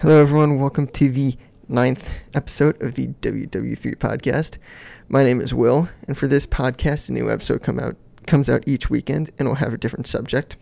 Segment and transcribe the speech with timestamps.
[0.00, 0.60] Hello, everyone.
[0.60, 1.38] Welcome to the
[1.68, 4.58] ninth episode of the WW3 podcast.
[5.08, 7.96] My name is Will, and for this podcast, a new episode come out
[8.26, 10.58] comes out each weekend, and will have a different subject.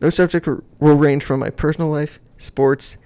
[0.00, 0.48] Those subjects
[0.80, 2.96] will, range from my personal life, sports,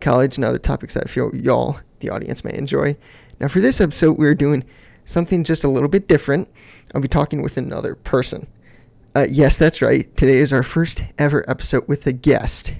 [0.00, 2.96] college, and other topics that I feel y'all, the audience, may enjoy.
[3.40, 4.64] Now, for this episode, we're doing
[5.04, 6.48] something just a little bit different.
[6.94, 8.48] I'll be talking with another person.
[9.14, 10.16] Uh, yes, that's right.
[10.16, 12.74] Today is our first ever episode with a guest.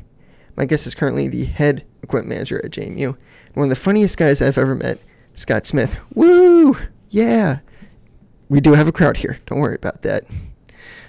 [0.57, 3.17] My guest is currently the head equipment manager at JMU.
[3.55, 4.99] One of the funniest guys I've ever met,
[5.35, 5.97] Scott Smith.
[6.15, 6.77] Woo!
[7.11, 7.59] Yeah.
[8.49, 9.39] We do have a crowd here.
[9.47, 10.25] Don't worry about that.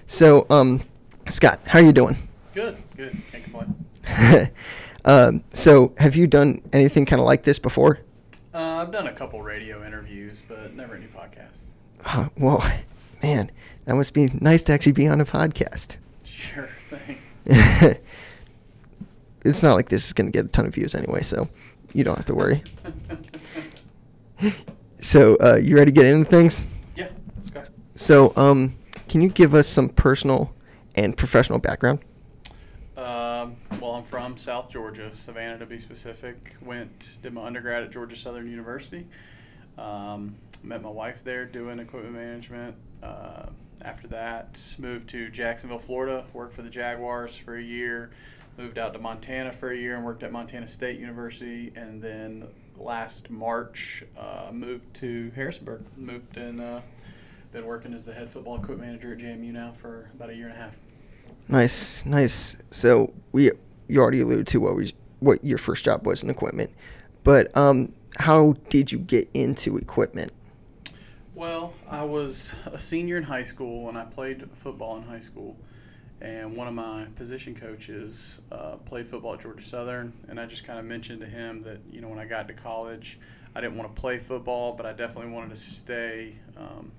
[0.08, 0.82] So, um,
[1.30, 2.18] Scott, how are you doing?
[2.54, 3.16] Good, good.
[3.32, 4.52] Can't complain.
[5.06, 8.00] um, so, have you done anything kind of like this before?
[8.54, 11.60] Uh, I've done a couple radio interviews, but never any podcasts.
[12.06, 12.64] Uh, well,
[13.22, 13.52] man,
[13.86, 15.98] that must be nice to actually be on a podcast.
[16.24, 17.18] Sure thing.
[19.46, 21.48] it's not like this is going to get a ton of views anyway, so
[21.94, 22.64] you don't have to worry.
[25.02, 26.66] so, uh, you ready to get into things?
[26.96, 27.64] yeah, let's go.
[27.96, 28.76] So, um,
[29.08, 30.54] can you give us some personal
[30.96, 32.00] and professional background?
[32.96, 36.56] Um, well, I'm from South Georgia, Savannah to be specific.
[36.62, 39.08] Went did my undergrad at Georgia Southern University.
[39.78, 42.76] Um, met my wife there doing equipment management.
[43.02, 43.46] Uh,
[43.82, 46.26] after that, moved to Jacksonville, Florida.
[46.34, 48.12] Worked for the Jaguars for a year.
[48.60, 51.72] Moved out to Montana for a year and worked at Montana State University.
[51.78, 55.86] And then last March, uh, moved to Harrisonburg.
[55.96, 56.82] Moved and uh,
[57.54, 60.48] been working as the head football equipment manager at JMU now for about a year
[60.48, 60.76] and a half.
[61.48, 62.58] Nice, nice.
[62.70, 63.50] So we
[63.88, 66.70] you already alluded to what was what your first job was in equipment,
[67.24, 70.34] but um, how did you get into equipment?
[71.34, 75.56] Well, I was a senior in high school and I played football in high school.
[76.22, 80.12] And one of my position coaches uh, played football at Georgia Southern.
[80.28, 82.54] And I just kind of mentioned to him that, you know, when I got to
[82.54, 83.20] college,
[83.56, 86.92] I didn't want to play football, but I definitely wanted to stay um,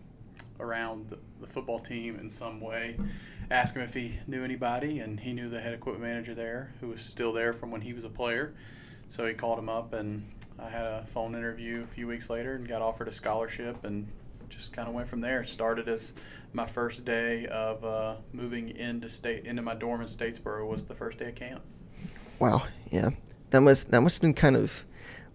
[0.58, 2.96] around the, the football team in some way.
[3.50, 6.88] Asked him if he knew anybody, and he knew the head equipment manager there, who
[6.88, 8.54] was still there from when he was a player.
[9.08, 10.24] So he called him up, and
[10.58, 14.06] I had a phone interview a few weeks later and got offered a scholarship, and
[14.50, 15.44] just kind of went from there.
[15.44, 16.14] Started as
[16.52, 20.94] my first day of uh, moving into state into my dorm in Statesboro was the
[20.94, 21.62] first day of camp.
[22.38, 23.10] Wow, yeah,
[23.50, 24.84] that must that must have been kind of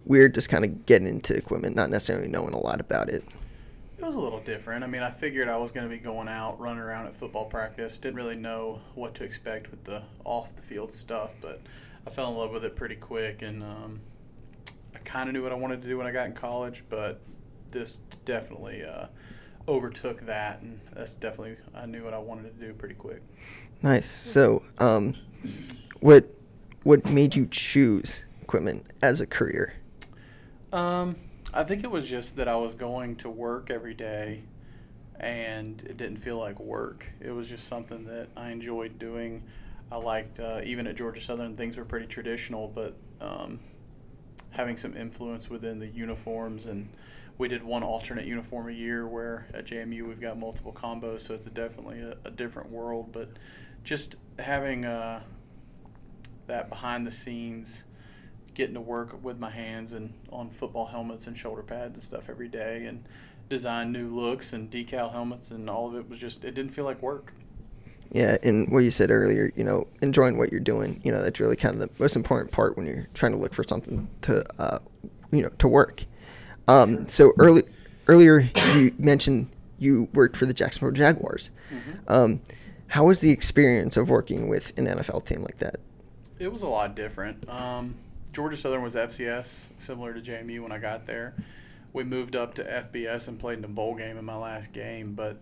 [0.04, 3.24] weird, just kind of getting into equipment, not necessarily knowing a lot about it.
[3.98, 4.84] It was a little different.
[4.84, 7.46] I mean, I figured I was going to be going out, running around at football
[7.46, 7.98] practice.
[7.98, 11.62] Didn't really know what to expect with the off the field stuff, but
[12.06, 14.00] I fell in love with it pretty quick, and um,
[14.94, 16.84] I kind of knew what I wanted to do when I got in college.
[16.88, 17.20] But
[17.70, 19.06] this definitely uh,
[19.68, 23.22] overtook that, and that's definitely I knew what I wanted to do pretty quick.
[23.82, 24.06] Nice.
[24.06, 25.14] So, um,
[26.00, 26.28] what
[26.82, 29.74] what made you choose equipment as a career?
[30.72, 31.16] Um,
[31.52, 34.42] I think it was just that I was going to work every day
[35.18, 37.06] and it didn't feel like work.
[37.20, 39.42] It was just something that I enjoyed doing.
[39.90, 43.60] I liked, uh, even at Georgia Southern, things were pretty traditional, but um,
[44.50, 46.66] having some influence within the uniforms.
[46.66, 46.88] And
[47.38, 51.34] we did one alternate uniform a year where at JMU we've got multiple combos, so
[51.34, 53.12] it's a definitely a, a different world.
[53.12, 53.30] But
[53.84, 55.22] just having uh,
[56.46, 57.84] that behind the scenes
[58.54, 62.24] getting to work with my hands and on football helmets and shoulder pads and stuff
[62.30, 63.04] every day and
[63.50, 66.84] design new looks and decal helmets and all of it was just it didn't feel
[66.84, 67.34] like work.
[68.12, 71.38] Yeah, and what you said earlier, you know, enjoying what you're doing, you know, that's
[71.38, 74.44] really kind of the most important part when you're trying to look for something to,
[74.60, 74.78] uh,
[75.32, 76.04] you know, to work.
[76.68, 77.62] Um, so early,
[78.08, 81.50] earlier you mentioned you worked for the Jacksonville Jaguars.
[81.70, 81.92] Mm-hmm.
[82.08, 82.40] Um,
[82.88, 85.80] how was the experience of working with an NFL team like that?
[86.38, 87.48] It was a lot different.
[87.48, 87.96] Um,
[88.32, 91.34] Georgia Southern was FCS, similar to JMU when I got there.
[91.92, 95.14] We moved up to FBS and played in a bowl game in my last game,
[95.14, 95.38] but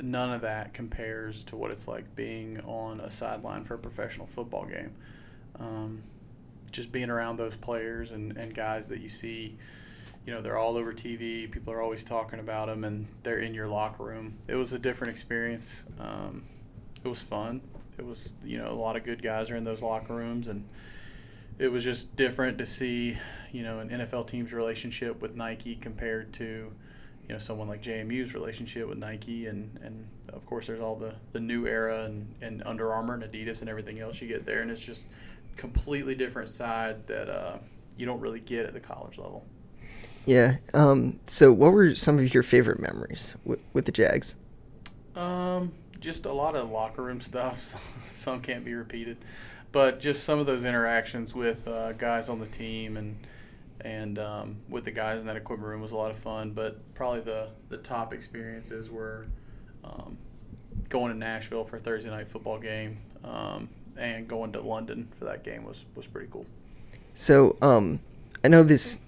[0.00, 4.28] none of that compares to what it's like being on a sideline for a professional
[4.28, 4.94] football game.
[5.58, 6.02] Um,
[6.70, 9.58] just being around those players and, and guys that you see,
[10.26, 11.50] you know, they're all over TV.
[11.50, 14.36] People are always talking about them, and they're in your locker room.
[14.48, 15.86] It was a different experience.
[15.98, 16.44] Um,
[17.02, 17.60] it was fun.
[17.98, 20.66] It was, you know, a lot of good guys are in those locker rooms, and
[21.58, 23.16] it was just different to see,
[23.52, 26.44] you know, an NFL team's relationship with Nike compared to,
[27.28, 31.14] you know, someone like JMU's relationship with Nike, and and of course there's all the
[31.32, 34.62] the new era and and Under Armour and Adidas and everything else you get there,
[34.62, 35.08] and it's just
[35.56, 37.58] completely different side that uh,
[37.96, 39.44] you don't really get at the college level.
[40.26, 40.56] Yeah.
[40.74, 44.36] Um, so, what were some of your favorite memories with, with the Jags?
[45.16, 47.74] Um, just a lot of locker room stuff.
[48.14, 49.16] Some can't be repeated.
[49.72, 53.16] but just some of those interactions with uh, guys on the team and
[53.82, 56.50] and um, with the guys in that equipment room was a lot of fun.
[56.50, 59.26] But probably the the top experiences were
[59.84, 60.18] um,
[60.90, 65.24] going to Nashville for a Thursday night football game um, and going to London for
[65.24, 66.44] that game was was pretty cool.
[67.14, 68.00] So, um,
[68.44, 68.98] I know this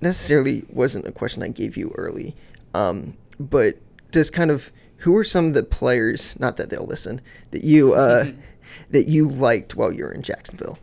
[0.00, 2.34] necessarily wasn't a question I gave you early,
[2.74, 3.76] um, but
[4.12, 6.38] just kind of who are some of the players?
[6.38, 7.20] Not that they'll listen
[7.50, 8.32] that you uh,
[8.90, 10.78] that you liked while you were in Jacksonville.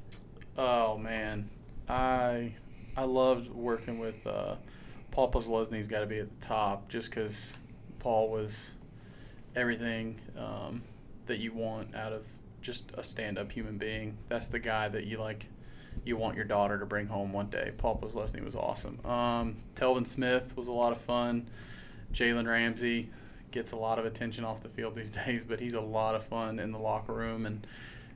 [0.58, 1.50] Oh man,
[1.88, 2.54] I
[2.96, 4.56] I loved working with uh,
[5.12, 7.58] Paul Posluszny's got to be at the top just because
[8.00, 8.74] Paul was
[9.56, 10.82] everything um,
[11.28, 12.26] that you want out of
[12.62, 14.18] just a stand-up human being.
[14.30, 15.46] That's the guy that you like.
[16.04, 17.72] You want your daughter to bring home one day.
[17.78, 19.00] Paul Posluszny was awesome.
[19.06, 21.50] Um, Telvin Smith was a lot of fun.
[22.14, 23.10] Jalen Ramsey
[23.52, 26.24] gets a lot of attention off the field these days, but he's a lot of
[26.26, 27.66] fun in the locker room and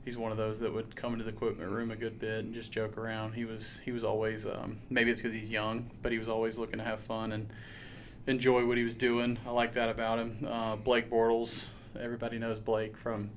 [0.04, 2.54] he's one of those that would come into the equipment room a good bit and
[2.54, 3.32] just joke around.
[3.32, 6.58] He was he was always um, maybe it's because he's young, but he was always
[6.58, 7.48] looking to have fun and
[8.26, 9.38] enjoy what he was doing.
[9.46, 10.46] I like that about him.
[10.48, 11.66] Uh, Blake Bortles,
[11.98, 13.30] everybody knows Blake from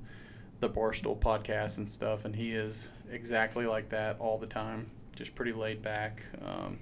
[0.60, 4.90] the Barstool podcast and stuff, and he is exactly like that all the time.
[5.14, 6.22] Just pretty laid back.
[6.44, 6.78] Um,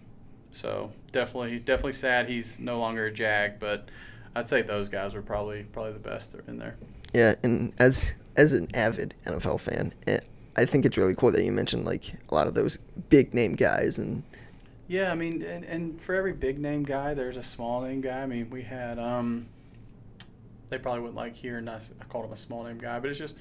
[0.51, 3.89] so definitely definitely sad he's no longer a Jag, but
[4.37, 6.77] I'd say those guys were probably probably the best in there.
[7.13, 10.21] Yeah, and as as an avid NFL fan, eh,
[10.57, 12.79] I think it's really cool that you mentioned like a lot of those
[13.09, 14.23] big name guys and.
[14.87, 18.21] Yeah, I mean, and, and for every big name guy, there's a small name guy.
[18.21, 19.47] I mean, we had um,
[20.71, 21.91] they probably wouldn't like hearing us.
[22.01, 23.37] I called him a small name guy, but it's just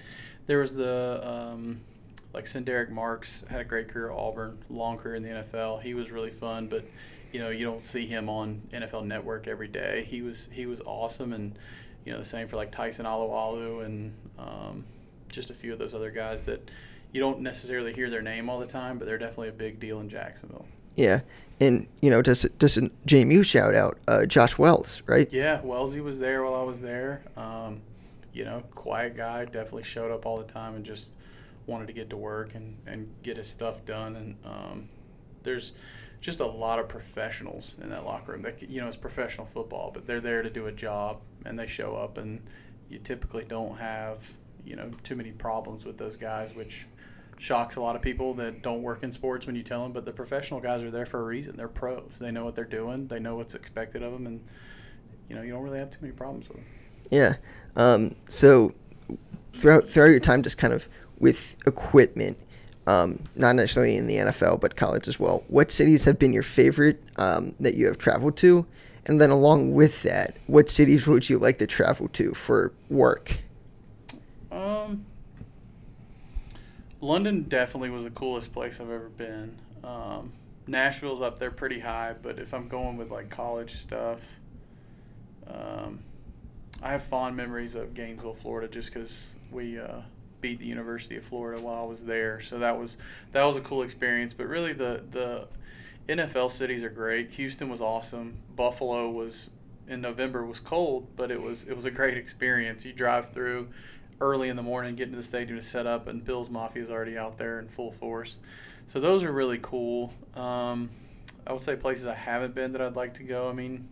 [0.46, 1.82] there was the um,
[2.34, 5.82] like Sen'Derrick Marks had a great career at Auburn, long career in the NFL.
[5.82, 6.84] He was really fun, but
[7.32, 10.06] you know you don't see him on NFL Network every day.
[10.10, 11.58] He was he was awesome, and
[12.06, 14.86] you know the same for like Tyson Alualu and um,
[15.30, 16.70] just a few of those other guys that
[17.12, 20.00] you don't necessarily hear their name all the time, but they're definitely a big deal
[20.00, 20.66] in Jacksonville.
[20.96, 21.22] Yeah,
[21.60, 25.32] and you know, just just a JMU shout out, uh, Josh Wells, right?
[25.32, 27.24] Yeah, Wellesley was there while I was there.
[27.36, 27.82] Um,
[28.34, 31.14] you know, quiet guy, definitely showed up all the time and just
[31.68, 34.16] wanted to get to work and, and get his stuff done.
[34.16, 34.90] And um,
[35.44, 35.74] there's
[36.20, 38.42] just a lot of professionals in that locker room.
[38.42, 41.68] That you know, it's professional football, but they're there to do a job and they
[41.68, 42.42] show up, and
[42.90, 44.32] you typically don't have
[44.66, 46.88] you know too many problems with those guys, which
[47.38, 49.92] shocks a lot of people that don't work in sports when you tell them.
[49.92, 51.56] But the professional guys are there for a reason.
[51.56, 52.12] They're pros.
[52.20, 53.08] They know what they're doing.
[53.08, 54.44] They know what's expected of them, and
[55.30, 56.66] you know you don't really have too many problems with them.
[57.12, 57.36] Yeah.
[57.76, 58.74] Um, so
[59.54, 60.88] throughout throughout your time, just kind of
[61.20, 62.38] with equipment,
[62.88, 65.44] um, not necessarily in the NFL, but college as well.
[65.48, 68.66] What cities have been your favorite um, that you have traveled to?
[69.06, 73.38] And then along with that, what cities would you like to travel to for work?
[74.52, 75.06] Um,
[77.04, 79.60] London definitely was the coolest place I've ever been.
[79.84, 80.32] Um,
[80.68, 84.20] Nashville's up there pretty high, but if I'm going with like college stuff,
[85.46, 86.00] um,
[86.82, 90.00] I have fond memories of Gainesville, Florida, just because we uh,
[90.40, 92.40] beat the University of Florida while I was there.
[92.40, 92.96] So that was
[93.34, 94.32] that was a cool experience.
[94.32, 95.48] But really, the the
[96.08, 97.32] NFL cities are great.
[97.32, 98.38] Houston was awesome.
[98.56, 99.50] Buffalo was
[99.90, 102.86] in November was cold, but it was it was a great experience.
[102.86, 103.68] You drive through
[104.24, 106.90] early in the morning, getting to the stadium to set up, and Bills Mafia is
[106.90, 108.38] already out there in full force.
[108.88, 110.14] So those are really cool.
[110.34, 110.90] Um,
[111.46, 113.50] I would say places I haven't been that I'd like to go.
[113.50, 113.90] I mean,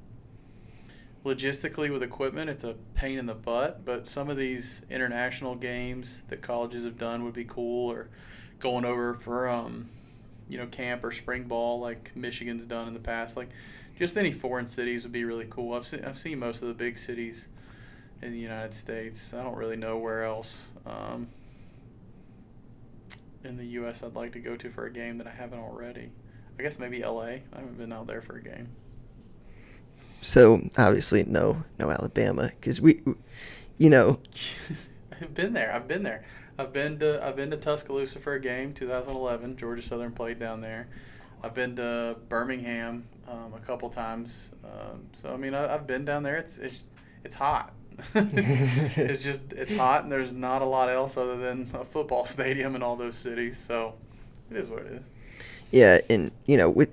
[1.26, 6.24] logistically with equipment, it's a pain in the butt, but some of these international games
[6.30, 8.10] that colleges have done would be cool, or
[8.60, 9.90] going over for um,
[10.48, 13.36] you know camp or spring ball like Michigan's done in the past.
[13.36, 13.50] Like
[14.00, 15.74] just any foreign cities would be really cool.
[15.74, 17.50] I've seen I've seen most of the big cities
[18.22, 19.34] in the United States.
[19.34, 21.28] I don't really know where else um,
[23.44, 24.04] in the U.S.
[24.04, 26.12] I'd like to go to for a game that I haven't already.
[26.60, 27.44] I guess maybe L.A.
[27.54, 28.70] I haven't been out there for a game.
[30.22, 33.02] So obviously, no, no Alabama, because we,
[33.78, 34.20] you know,
[35.22, 35.74] I've been there.
[35.74, 36.24] I've been there.
[36.60, 39.58] I've been to I've been to Tuscaloosa for a game, 2011.
[39.58, 40.88] Georgia Southern played down there.
[41.44, 44.52] I've been to Birmingham um, a couple times.
[44.64, 46.38] Um, so I mean, I, have been down there.
[46.38, 46.84] It's it's
[47.24, 47.74] it's hot.
[48.16, 52.26] It's, it's just it's hot, and there's not a lot else other than a football
[52.36, 53.58] stadium in all those cities.
[53.58, 53.96] So
[54.50, 55.04] it is what it is.
[55.72, 56.90] Yeah, and you know, with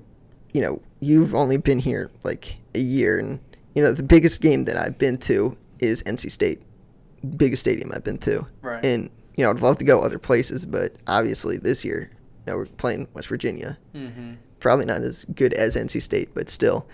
[0.53, 3.41] you know, you've only been here like a year, and
[3.75, 6.63] you know, the biggest game that I've been to is NC State,
[7.37, 8.47] biggest stadium I've been to.
[8.63, 8.85] Right.
[8.85, 12.11] And you know, I'd love to go other places, but obviously this year,
[12.47, 13.79] you know, we're playing West Virginia.
[13.95, 14.35] Mm-hmm.
[14.59, 16.89] Probably not as good as NC State, but still,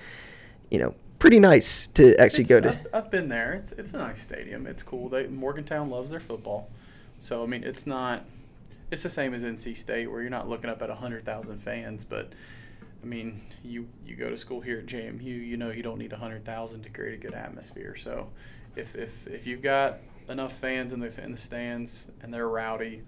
[0.70, 0.94] you know,
[1.24, 2.68] pretty nice to actually It's- go to.
[2.68, 3.54] I've, I've been there.
[3.54, 4.66] It's it's a nice stadium.
[4.66, 5.08] It's cool.
[5.08, 6.68] They Morgantown loves their football,
[7.22, 8.26] so I mean it's not
[8.90, 12.04] it's the same as NC State, where you're not looking up at hundred thousand fans,
[12.04, 12.34] but
[13.02, 16.12] I mean, you you go to school here at JMU, you know you don't need
[16.12, 17.96] hundred thousand to create a good atmosphere.
[17.96, 18.28] So,
[18.76, 23.02] if if if you've got enough fans in the in the stands and they're rowdy,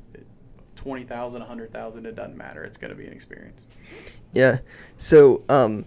[0.74, 2.64] twenty thousand, hundred thousand, 100,000, it doesn't matter.
[2.64, 3.60] It's going to be an experience.
[4.32, 4.60] Yeah.
[4.96, 5.84] So, um,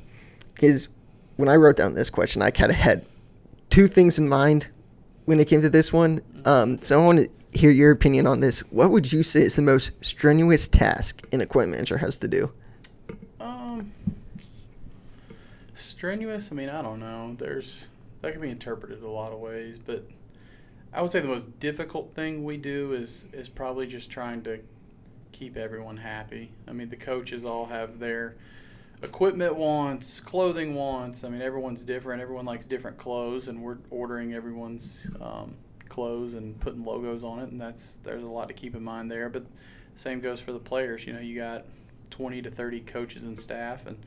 [0.54, 0.90] because
[1.40, 3.06] when I wrote down this question, I kind of had
[3.70, 4.68] two things in mind
[5.24, 6.22] when it came to this one.
[6.44, 8.60] Um, so I want to hear your opinion on this.
[8.72, 12.52] What would you say is the most strenuous task an equipment manager has to do?
[13.40, 13.94] Um,
[15.76, 16.52] strenuous.
[16.52, 17.38] I mean, I don't know.
[17.38, 17.88] There's
[18.22, 20.06] that can be interpreted a lot of ways, but
[20.92, 24.60] I would say the most difficult thing we do is is probably just trying to
[25.32, 26.52] keep everyone happy.
[26.68, 28.36] I mean, the coaches all have their
[29.02, 31.24] equipment wants, clothing wants.
[31.24, 32.22] I mean, everyone's different.
[32.22, 35.56] Everyone likes different clothes, and we're ordering everyone's um,
[35.88, 39.12] clothes and putting logos on it, and that's there's a lot to keep in mind
[39.12, 39.30] there.
[39.30, 39.46] But
[39.96, 41.06] same goes for the players.
[41.06, 41.66] You know, you got
[42.10, 43.98] 20 to 30 coaches and staff, and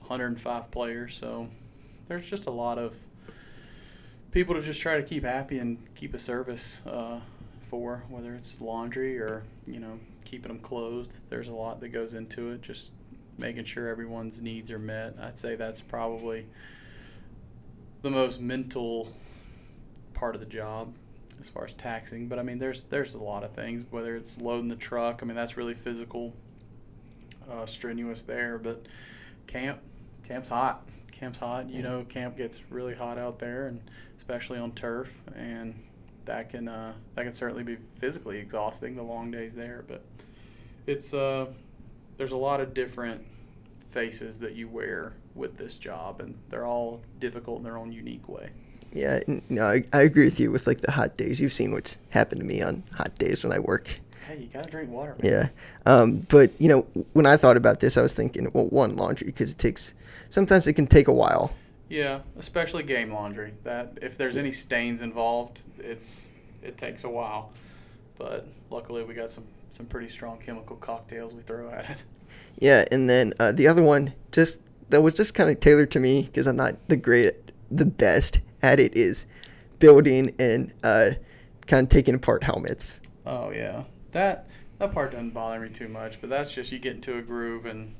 [0.00, 1.16] 105 players.
[1.16, 1.48] So
[2.08, 2.96] there's just a lot of
[4.30, 7.20] people to just try to keep happy and keep a service uh,
[7.68, 11.14] for, whether it's laundry or you know keeping them clothed.
[11.30, 12.62] There's a lot that goes into it.
[12.62, 12.90] Just
[13.38, 15.16] making sure everyone's needs are met.
[15.20, 16.46] I'd say that's probably
[18.02, 19.08] the most mental
[20.12, 20.94] part of the job
[21.40, 22.28] as far as taxing.
[22.28, 23.84] But I mean, there's there's a lot of things.
[23.90, 26.32] Whether it's loading the truck, I mean that's really physical,
[27.50, 28.58] uh, strenuous there.
[28.58, 28.86] But
[29.46, 29.80] camp,
[30.26, 30.86] camp's hot.
[31.12, 31.70] Camp's hot.
[31.70, 33.80] You know, camp gets really hot out there, and
[34.18, 35.74] especially on turf, and
[36.24, 38.96] that can uh, that can certainly be physically exhausting.
[38.96, 40.02] The long days there, but
[40.86, 41.46] it's uh,
[42.16, 43.24] there's a lot of different
[43.86, 48.28] faces that you wear with this job, and they're all difficult in their own unique
[48.28, 48.50] way.
[48.92, 51.40] Yeah, no, I, I agree with you with like the hot days.
[51.40, 53.88] You've seen what's happened to me on hot days when I work.
[54.26, 55.16] Hey, you gotta drink water.
[55.20, 55.32] Man.
[55.32, 55.48] Yeah,
[55.84, 59.26] um, but you know, when I thought about this, I was thinking, well, one laundry
[59.26, 59.94] because it takes
[60.30, 61.54] sometimes it can take a while.
[61.88, 63.52] Yeah, especially game laundry.
[63.64, 66.28] That if there's any stains involved, it's
[66.62, 67.52] it takes a while.
[68.16, 69.44] But luckily, we got some
[69.74, 72.04] some pretty strong chemical cocktails we throw at it.
[72.58, 76.00] Yeah, and then uh, the other one just that was just kind of tailored to
[76.00, 77.34] me because I'm not the great,
[77.70, 79.26] the best at it is
[79.80, 81.10] building and uh,
[81.66, 83.00] kind of taking apart helmets.
[83.26, 86.94] Oh yeah, that that part doesn't bother me too much, but that's just you get
[86.94, 87.94] into a groove and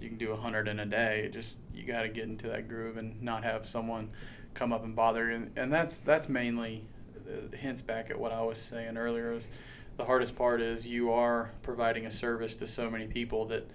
[0.00, 1.22] you can do a hundred in a day.
[1.24, 4.10] It just you got to get into that groove and not have someone
[4.54, 5.36] come up and bother you.
[5.36, 6.84] And, and that's that's mainly
[7.28, 9.32] uh, hints back at what I was saying earlier.
[9.32, 9.50] Was
[9.98, 13.68] the hardest part is you are providing a service to so many people that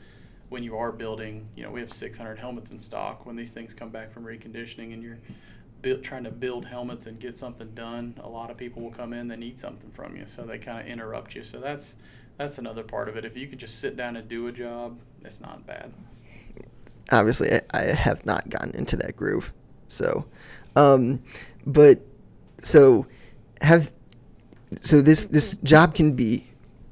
[0.47, 3.25] when you are building, you know, we have 600 helmets in stock.
[3.25, 7.35] When these things come back from reconditioning and you're trying to build helmets and get
[7.35, 9.27] something done, a lot of people will come in.
[9.27, 11.43] They need something from you, so they kind of interrupt you.
[11.43, 11.97] So that's
[12.37, 13.25] that's another part of it.
[13.25, 15.91] If you could just sit down and do a job, it's not bad.
[17.11, 19.51] Obviously, I, I have not gotten into that groove.
[19.89, 20.25] So,
[20.77, 21.21] um,
[21.65, 21.99] but
[22.61, 23.07] so
[23.61, 23.91] have
[24.81, 26.47] so this this job can be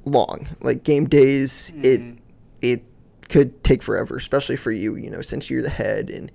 [0.05, 1.71] long, like game days.
[1.75, 1.85] Mm-hmm.
[1.85, 2.17] It
[2.61, 2.83] it
[3.29, 4.95] could take forever, especially for you.
[4.95, 6.31] You know, since you're the head, and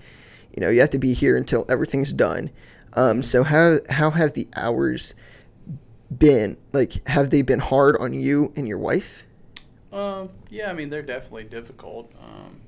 [0.55, 2.51] you know you have to be here until everything's done.
[2.95, 5.15] Um, so how how have the hours
[6.17, 6.57] been?
[6.73, 9.27] Like, have they been hard on you and your wife?
[9.93, 12.13] Um, yeah, I mean they're definitely difficult.
[12.21, 12.61] Um,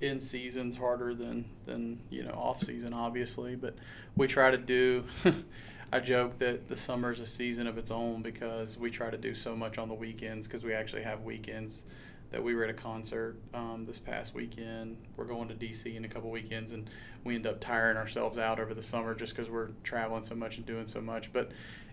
[0.00, 3.76] in season's harder than than you know off season, obviously, but
[4.16, 5.04] we try to do.
[5.90, 9.16] I joke that the summer is a season of its own because we try to
[9.16, 11.84] do so much on the weekends because we actually have weekends
[12.30, 14.98] that we were at a concert um, this past weekend.
[15.16, 16.90] We're going to DC in a couple weekends, and
[17.24, 20.58] we end up tiring ourselves out over the summer just because we're traveling so much
[20.58, 21.32] and doing so much.
[21.32, 21.52] But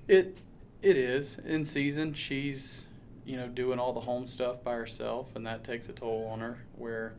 [0.09, 0.37] it
[0.81, 2.13] it is in season.
[2.13, 2.87] She's
[3.25, 6.41] you know doing all the home stuff by herself, and that takes a toll on
[6.41, 6.59] her.
[6.75, 7.15] Where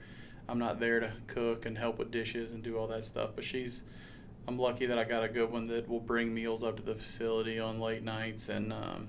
[0.46, 3.44] I'm not there to cook and help with dishes and do all that stuff, but
[3.44, 3.82] she's
[4.48, 6.94] I'm lucky that I got a good one that will bring meals up to the
[6.94, 9.08] facility on late nights, and um,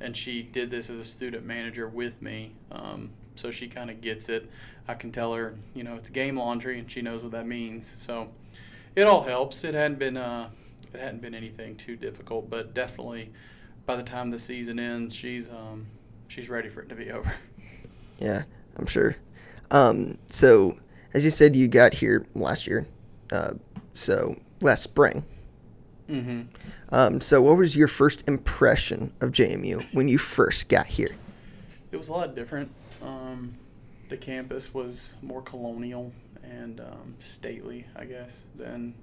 [0.00, 4.00] and she did this as a student manager with me, um, so she kind of
[4.00, 4.50] gets it.
[4.88, 7.90] I can tell her, you know, it's game laundry, and she knows what that means.
[8.04, 8.28] So
[8.96, 9.62] it all helps.
[9.62, 10.50] It hadn't been uh,
[10.92, 13.30] it hadn't been anything too difficult, but definitely
[13.86, 15.86] by the time the season ends, she's um,
[16.28, 17.32] she's ready for it to be over.
[18.18, 18.44] Yeah,
[18.76, 19.16] I'm sure.
[19.70, 20.76] Um, so
[21.14, 22.86] as you said, you got here last year.
[23.32, 23.52] Uh,
[24.00, 25.24] so last spring.
[26.08, 26.42] Mm-hmm.
[26.90, 31.14] Um, so, what was your first impression of JMU when you first got here?
[31.92, 32.70] It was a lot different.
[33.02, 33.54] Um,
[34.08, 38.94] the campus was more colonial and um, stately, I guess, than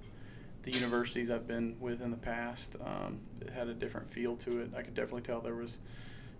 [0.62, 2.76] the universities I've been with in the past.
[2.84, 4.70] Um, it had a different feel to it.
[4.76, 5.78] I could definitely tell there was,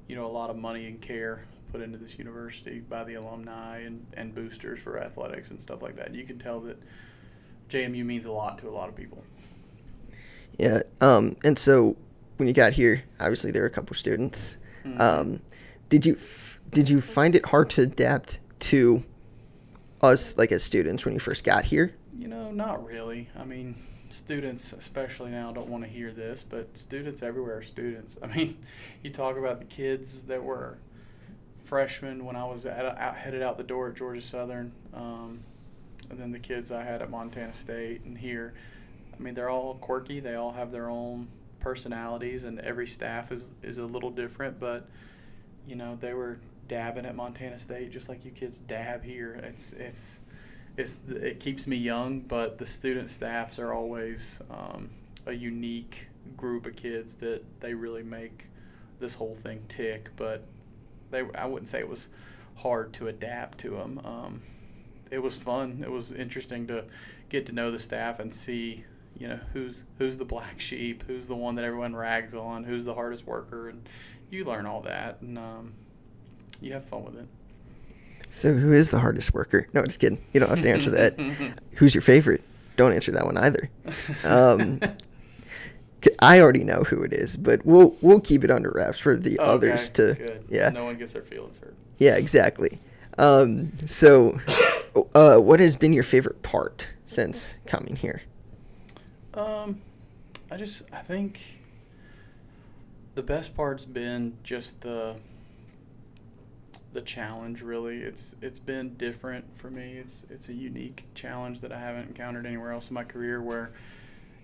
[0.07, 3.81] you know, a lot of money and care put into this university by the alumni
[3.81, 6.15] and, and boosters for athletics and stuff like that.
[6.15, 6.79] You can tell that
[7.69, 9.23] JMU means a lot to a lot of people.
[10.59, 10.83] Yeah.
[11.01, 11.97] Um, and so
[12.37, 14.57] when you got here, obviously there were a couple students.
[14.85, 15.01] Mhm.
[15.01, 15.41] Um,
[15.89, 19.03] did you f- did you find it hard to adapt to
[20.03, 21.95] us like as students when you first got here?
[22.19, 23.29] You know, not really.
[23.37, 23.75] I mean,
[24.11, 28.19] students, especially now, don't want to hear this, but students everywhere are students.
[28.23, 28.59] I mean,
[29.03, 30.79] you talk about the kids that were
[31.65, 35.41] freshmen when I was at, out, headed out the door at Georgia Southern, um,
[36.11, 38.55] and then the kids I had at Montana State and here.
[39.15, 40.21] I mean, they're all quirky.
[40.21, 41.29] They all have their own
[41.61, 44.59] personalities, and every staff is is a little different.
[44.61, 44.89] But
[45.67, 46.39] you know, they were
[46.69, 49.35] dabbing at Montana State just like you kids dab here.
[49.43, 50.21] It's it's
[50.77, 54.91] it's it keeps me young, but the student staffs are always um,
[55.27, 58.47] a unique group of kids that they really make
[59.01, 60.11] this whole thing tick.
[60.17, 60.45] But
[61.11, 62.09] they I wouldn't say it was
[62.57, 64.01] hard to adapt to them.
[64.05, 64.43] Um,
[65.11, 65.83] it was fun.
[65.85, 66.85] It was interesting to
[67.29, 68.85] get to know the staff and see
[69.19, 72.85] you know who's who's the black sheep, who's the one that everyone rags on, who's
[72.85, 73.89] the hardest worker, and
[74.31, 75.73] you learn all that and um,
[76.61, 77.27] you have fun with it.
[78.31, 79.69] So who is the hardest worker?
[79.73, 80.21] No, just kidding.
[80.33, 81.19] You don't have to answer that.
[81.77, 82.43] Who's your favorite?
[82.77, 83.71] Don't answer that one either.
[84.23, 84.81] Um,
[86.21, 89.39] I already know who it is, but we'll we'll keep it under wraps for the
[89.39, 90.15] others to.
[90.15, 90.45] good.
[90.49, 90.69] Yeah.
[90.69, 91.75] no one gets their feelings hurt.
[91.99, 92.79] Yeah, exactly.
[93.17, 94.39] Um, so,
[95.15, 98.23] uh, what has been your favorite part since coming here?
[99.35, 99.81] Um,
[100.51, 101.41] I just I think
[103.15, 105.17] the best part's been just the
[106.93, 107.63] the challenge.
[107.63, 109.99] Really, it's it's been different for me.
[109.99, 113.43] It's it's a unique challenge that I haven't encountered anywhere else in my career.
[113.43, 113.71] Where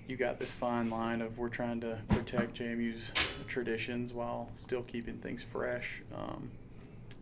[0.06, 3.10] you got this fine line of we're trying to protect JMU's
[3.46, 6.02] traditions while still keeping things fresh.
[6.14, 6.50] Um,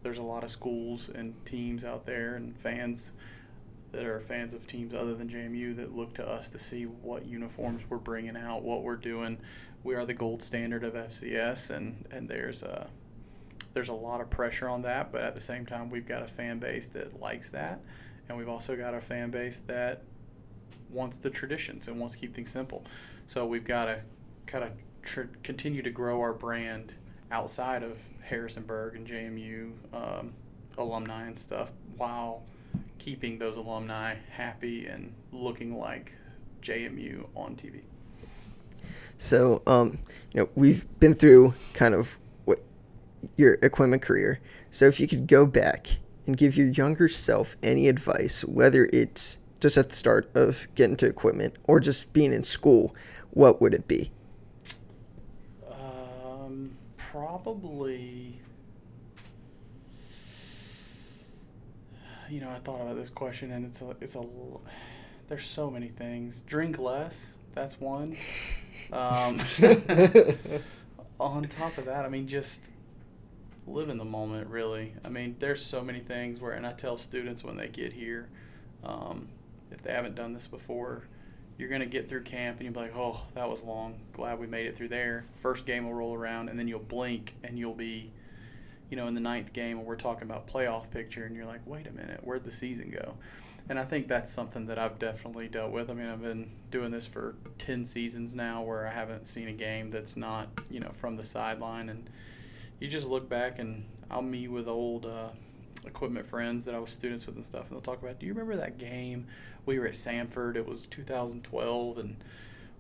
[0.03, 3.13] there's a lot of schools and teams out there and fans
[3.93, 7.27] that are fans of teams other than JMU that look to us to see what
[7.27, 9.39] uniforms we're bringing out, what we're doing.
[9.85, 12.89] We are the gold standard of FCS, and and there's a
[13.75, 16.29] there's a lot of pressure on that, but at the same time, we've got a
[16.29, 17.81] fan base that likes that,
[18.29, 20.03] and we've also got a fan base that
[20.91, 22.85] wants the traditions and wants to keep things simple.
[23.27, 24.01] So we've got to
[24.47, 24.71] kind of
[25.03, 26.95] tr- continue to grow our brand
[27.33, 30.33] outside of Harrisonburg and JMU um,
[30.79, 32.43] alumni and stuff while
[32.99, 36.13] keeping those alumni happy and looking like
[36.63, 37.81] JMU on TV.
[39.19, 39.99] So, um,
[40.35, 42.63] you know, we've been through kind of what
[43.37, 44.41] your equipment career.
[44.71, 45.89] So, if you could go back
[46.27, 50.97] and give your younger self any advice, whether it's just at the start of getting
[50.97, 52.95] to equipment or just being in school,
[53.31, 54.11] what would it be?
[57.13, 58.41] Probably.
[62.31, 64.25] You know, I thought about this question, and it's a, it's a.
[65.29, 66.43] There's so many things.
[66.47, 67.35] Drink less.
[67.53, 68.17] That's one.
[68.91, 69.39] Um,
[71.21, 72.71] on top of that, I mean, just
[73.67, 74.49] live in the moment.
[74.49, 77.93] Really, I mean, there's so many things where, and I tell students when they get
[77.93, 78.31] here,
[78.83, 79.29] um,
[79.71, 81.03] if they haven't done this before,
[81.63, 83.95] you're gonna get through camp and you'll be like, oh, that was long.
[84.15, 85.25] Glad we made it through there.
[85.43, 88.11] First game will roll around, and then you'll blink and you'll be,
[88.91, 91.61] you know, in the ninth game, and we're talking about playoff picture, and you're like,
[91.65, 93.15] wait a minute, where'd the season go?
[93.69, 95.89] And I think that's something that I've definitely dealt with.
[95.89, 99.53] I mean, I've been doing this for 10 seasons now where I haven't seen a
[99.53, 101.89] game that's not, you know, from the sideline.
[101.89, 102.11] And
[102.81, 105.29] you just look back and I'll meet with old uh,
[105.87, 108.33] equipment friends that I was students with and stuff, and they'll talk about, do you
[108.33, 109.27] remember that game?
[109.67, 112.17] We were at Samford, it was 2012, and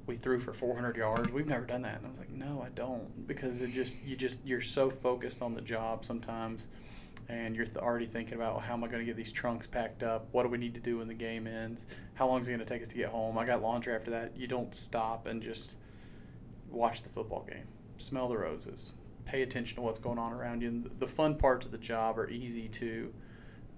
[0.07, 1.31] we threw for 400 yards.
[1.31, 1.99] We've never done that.
[1.99, 3.27] And I was like, no, I don't.
[3.27, 6.69] Because it just, you just, you're so focused on the job sometimes
[7.29, 10.03] and you're th- already thinking about how am I going to get these trunks packed
[10.03, 10.27] up?
[10.33, 11.87] What do we need to do when the game ends?
[12.15, 13.39] How long is it going to take us to get home?
[13.39, 14.37] I got laundry after that.
[14.37, 15.77] You don't stop and just
[16.69, 17.67] watch the football game,
[17.99, 18.93] smell the roses,
[19.25, 20.69] pay attention to what's going on around you.
[20.69, 23.13] And the fun parts of the job are easy to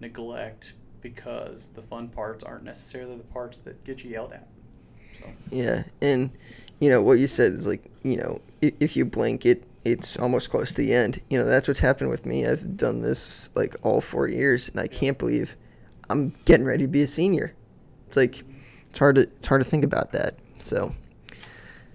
[0.01, 4.49] neglect because the fun parts aren't necessarily the parts that get you yelled at.
[5.21, 6.31] So, Yeah, and
[6.81, 10.17] you know what you said is like you know i- if you blink it, it's
[10.19, 11.21] almost close to the end.
[11.29, 12.47] You know that's what's happened with me.
[12.47, 15.57] I've done this like all four years, and I can't believe
[16.11, 17.53] I'm getting ready to be a senior.
[18.09, 18.43] It's like
[18.89, 20.37] it's hard to it's hard to think about that.
[20.59, 20.95] So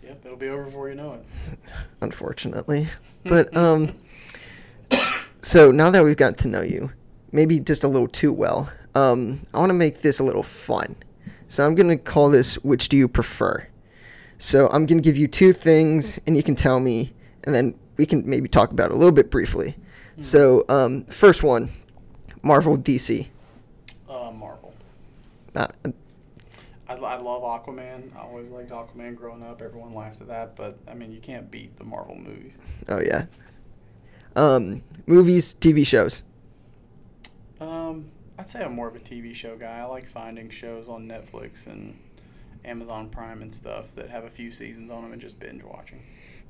[0.04, 1.26] yep, it'll be over before you know it.
[2.02, 2.88] unfortunately,
[3.30, 3.96] but um,
[5.42, 6.92] so now that we've got to know you,
[7.32, 10.96] maybe just a little too well, um, I want to make this a little fun.
[11.48, 13.66] So I'm gonna call this "Which do you prefer?"
[14.40, 17.14] So I'm gonna give you two things, and you can tell me,
[17.46, 19.76] and then we can maybe talk about it a little bit briefly.
[20.22, 21.70] So, um, first one,
[22.42, 23.28] Marvel DC.
[24.10, 24.74] Uh, Marvel.
[25.56, 25.68] Uh,
[26.90, 28.16] I, I love Aquaman.
[28.16, 29.62] I always liked Aquaman growing up.
[29.62, 32.54] Everyone laughs at that, but I mean, you can't beat the Marvel movies.
[32.88, 33.26] oh yeah.
[34.36, 36.24] Um, movies, TV shows.
[37.60, 39.80] Um, I'd say I'm more of a TV show guy.
[39.80, 42.00] I like finding shows on Netflix and
[42.64, 46.02] Amazon Prime and stuff that have a few seasons on them and just binge watching.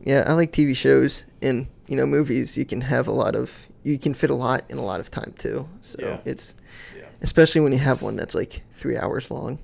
[0.03, 2.57] Yeah, I like TV shows and you know movies.
[2.57, 5.09] You can have a lot of you can fit a lot in a lot of
[5.11, 5.67] time too.
[5.81, 6.19] So Yeah.
[6.25, 6.55] it's
[6.97, 7.05] Yeah.
[7.21, 9.59] especially when you have one that's like three hours long.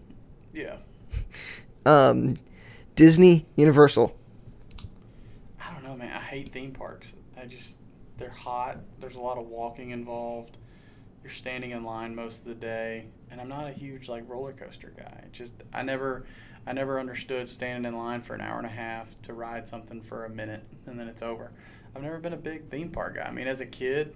[0.55, 0.77] Yeah.
[1.85, 2.37] Um,
[2.95, 4.15] Disney, Universal.
[5.61, 6.13] I don't know, man.
[6.13, 7.13] I hate theme parks.
[7.37, 7.77] I just
[8.17, 8.77] they're hot.
[8.99, 10.57] There's a lot of walking involved.
[11.23, 14.53] You're standing in line most of the day, and I'm not a huge like roller
[14.53, 15.25] coaster guy.
[15.33, 16.25] Just I never,
[16.65, 20.01] I never understood standing in line for an hour and a half to ride something
[20.01, 21.51] for a minute and then it's over.
[21.95, 23.23] I've never been a big theme park guy.
[23.23, 24.15] I mean, as a kid,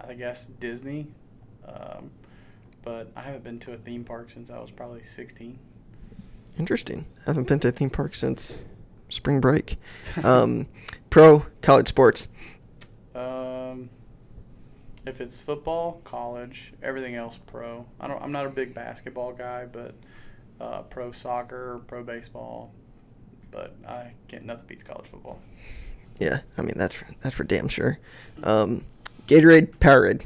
[0.00, 1.08] I guess Disney,
[1.66, 2.10] um,
[2.82, 5.58] but I haven't been to a theme park since I was probably 16.
[6.58, 7.06] Interesting.
[7.20, 8.64] I haven't been to a theme park since
[9.08, 9.78] spring break.
[10.22, 10.66] Um,
[11.10, 12.28] pro college sports.
[13.14, 13.90] Um,
[15.04, 17.84] if it's football, college, everything else pro.
[18.00, 18.22] I don't.
[18.22, 19.94] I'm not a big basketball guy, but
[20.58, 22.72] uh, pro soccer, pro baseball.
[23.50, 24.46] But I can't.
[24.46, 25.40] Nothing beats college football.
[26.18, 27.98] Yeah, I mean that's for, that's for damn sure.
[28.44, 28.84] Um,
[29.26, 30.22] Gatorade, Powerade.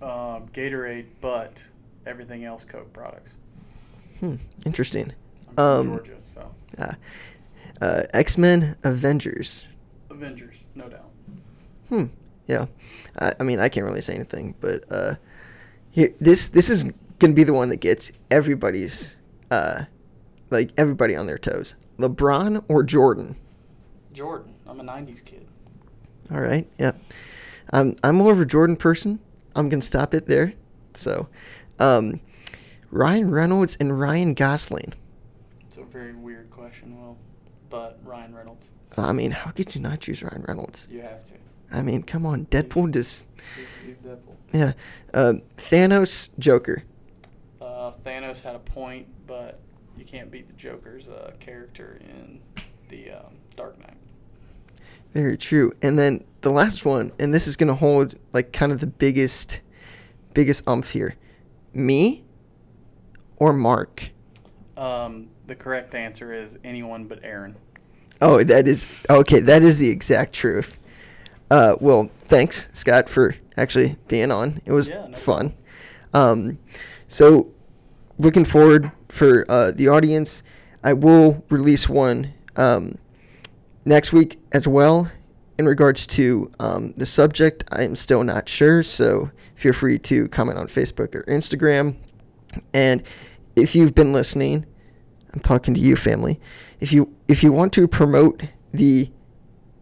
[0.00, 1.64] Um, Gatorade, but
[2.08, 3.32] everything else Coke products.
[4.20, 5.12] Hmm, interesting.
[5.50, 6.92] I'm from Um, Georgia, so Uh,
[7.80, 9.64] uh, X Men, Avengers.
[10.10, 11.10] Avengers, no doubt.
[11.88, 12.04] Hmm.
[12.46, 12.66] Yeah.
[13.18, 15.14] I, I mean, I can't really say anything, but uh,
[15.90, 16.84] here, this this is
[17.18, 19.16] gonna be the one that gets everybody's
[19.50, 19.84] uh,
[20.50, 21.74] like everybody on their toes.
[21.98, 23.36] LeBron or Jordan.
[24.12, 25.46] Jordan, I'm a '90s kid.
[26.32, 26.66] All right.
[26.78, 26.92] Yeah.
[27.70, 29.20] I'm I'm more of a Jordan person.
[29.54, 30.54] I'm gonna stop it there.
[30.94, 31.28] So,
[31.78, 32.20] um,
[32.90, 34.94] Ryan Reynolds and Ryan Gosling.
[35.66, 37.16] It's a very weird question, Will,
[37.70, 40.88] but Ryan Reynolds, I mean, how could you not choose Ryan Reynolds?
[40.90, 41.34] you have to.
[41.70, 44.36] I mean, come on, Deadpool just He's, he's Deadpool.
[44.52, 44.72] yeah.
[45.12, 46.82] Um, Thanos, Joker.
[47.60, 49.60] Uh, Thanos had a point, but
[49.96, 52.40] you can't beat the Joker's uh, character in
[52.88, 53.96] the um, Dark Knight.
[55.12, 55.72] Very true.
[55.82, 59.60] And then the last one, and this is gonna hold like kind of the biggest,
[60.32, 61.16] biggest umph here.
[61.72, 62.24] Me
[63.36, 64.10] or Mark?
[64.76, 67.56] Um, the correct answer is anyone but Aaron.
[68.20, 69.40] Oh, that is okay.
[69.40, 70.78] That is the exact truth.
[71.50, 74.60] Uh, well, thanks, Scott, for actually being on.
[74.66, 75.54] It was Yeah, no fun.
[76.12, 76.58] Um,
[77.06, 77.52] so,
[78.18, 80.42] looking forward for uh, the audience.
[80.84, 82.98] I will release one um,
[83.84, 85.10] next week as well.
[85.58, 88.82] In regards to um, the subject, I am still not sure.
[88.82, 91.96] So, feel free to comment on Facebook or Instagram.
[92.72, 93.02] And
[93.56, 94.64] if you've been listening,
[95.32, 96.40] I'm talking to you, family.
[96.80, 98.42] If you if you want to promote
[98.72, 99.10] the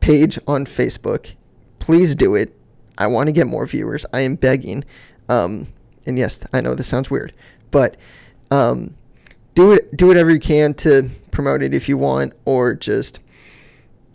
[0.01, 1.35] page on Facebook,
[1.79, 2.55] please do it.
[2.99, 4.07] I want to get more viewers.
[4.12, 4.85] I am begging.
[5.29, 5.69] Um,
[6.07, 7.33] and yes, I know this sounds weird,
[7.71, 7.97] but
[8.51, 8.97] um,
[9.55, 9.97] do it.
[9.97, 13.21] Do whatever you can to promote it if you want, or just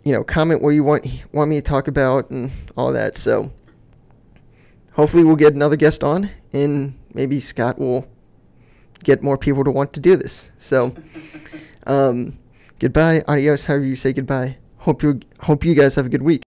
[0.04, 3.18] you know comment what you want want me to talk about and all that.
[3.18, 3.52] So
[4.92, 8.06] hopefully we'll get another guest on, and maybe Scott will
[9.04, 10.50] get more people to want to do this.
[10.58, 10.94] So.
[11.86, 12.38] Um,
[12.78, 14.56] goodbye, adios, however you say goodbye.
[14.78, 16.42] Hope you hope you guys have a good week.